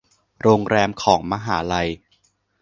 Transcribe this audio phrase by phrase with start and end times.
[0.41, 1.89] โรงแรมของมหาลัย